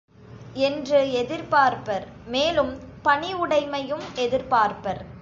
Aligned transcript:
என்று 0.53 0.99
எதிர்பார்ப்பர் 1.13 2.05
மேலும் 2.25 2.73
பணிவுடைமையும் 3.05 4.05
எதிர்பார்ப்பர். 4.15 5.01